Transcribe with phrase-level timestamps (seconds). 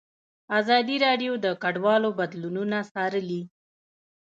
[0.59, 3.41] ازادي راډیو د کډوال بدلونونه څارلي.